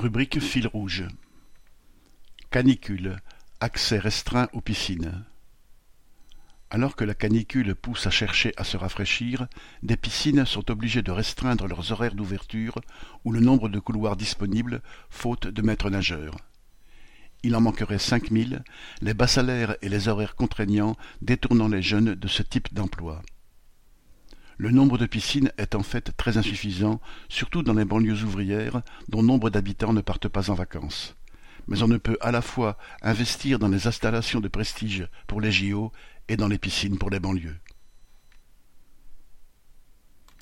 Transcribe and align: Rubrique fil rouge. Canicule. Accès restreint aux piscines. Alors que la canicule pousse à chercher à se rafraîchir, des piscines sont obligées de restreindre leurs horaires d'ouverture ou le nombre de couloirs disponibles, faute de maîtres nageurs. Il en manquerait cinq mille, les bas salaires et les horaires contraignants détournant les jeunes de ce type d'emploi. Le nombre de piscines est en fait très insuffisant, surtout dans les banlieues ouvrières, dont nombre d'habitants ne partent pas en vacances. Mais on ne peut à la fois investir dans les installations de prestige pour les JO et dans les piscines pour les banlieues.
Rubrique 0.00 0.40
fil 0.40 0.66
rouge. 0.66 1.04
Canicule. 2.50 3.18
Accès 3.60 3.98
restreint 3.98 4.48
aux 4.54 4.62
piscines. 4.62 5.26
Alors 6.70 6.96
que 6.96 7.04
la 7.04 7.12
canicule 7.12 7.74
pousse 7.74 8.06
à 8.06 8.10
chercher 8.10 8.54
à 8.56 8.64
se 8.64 8.78
rafraîchir, 8.78 9.46
des 9.82 9.98
piscines 9.98 10.46
sont 10.46 10.70
obligées 10.70 11.02
de 11.02 11.10
restreindre 11.10 11.66
leurs 11.66 11.92
horaires 11.92 12.14
d'ouverture 12.14 12.80
ou 13.26 13.32
le 13.32 13.40
nombre 13.40 13.68
de 13.68 13.78
couloirs 13.78 14.16
disponibles, 14.16 14.80
faute 15.10 15.46
de 15.46 15.60
maîtres 15.60 15.90
nageurs. 15.90 16.38
Il 17.42 17.54
en 17.54 17.60
manquerait 17.60 17.98
cinq 17.98 18.30
mille, 18.30 18.64
les 19.02 19.12
bas 19.12 19.26
salaires 19.26 19.76
et 19.82 19.90
les 19.90 20.08
horaires 20.08 20.34
contraignants 20.34 20.96
détournant 21.20 21.68
les 21.68 21.82
jeunes 21.82 22.14
de 22.14 22.26
ce 22.26 22.42
type 22.42 22.72
d'emploi. 22.72 23.20
Le 24.60 24.70
nombre 24.70 24.98
de 24.98 25.06
piscines 25.06 25.50
est 25.56 25.74
en 25.74 25.82
fait 25.82 26.14
très 26.18 26.36
insuffisant, 26.36 27.00
surtout 27.30 27.62
dans 27.62 27.72
les 27.72 27.86
banlieues 27.86 28.24
ouvrières, 28.24 28.82
dont 29.08 29.22
nombre 29.22 29.48
d'habitants 29.48 29.94
ne 29.94 30.02
partent 30.02 30.28
pas 30.28 30.50
en 30.50 30.54
vacances. 30.54 31.16
Mais 31.66 31.82
on 31.82 31.88
ne 31.88 31.96
peut 31.96 32.18
à 32.20 32.30
la 32.30 32.42
fois 32.42 32.76
investir 33.00 33.58
dans 33.58 33.68
les 33.68 33.86
installations 33.86 34.38
de 34.38 34.48
prestige 34.48 35.08
pour 35.26 35.40
les 35.40 35.50
JO 35.50 35.92
et 36.28 36.36
dans 36.36 36.46
les 36.46 36.58
piscines 36.58 36.98
pour 36.98 37.08
les 37.08 37.20
banlieues. 37.20 37.56